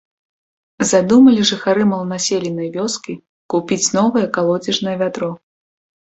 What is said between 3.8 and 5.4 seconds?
новае калодзежнае вядро.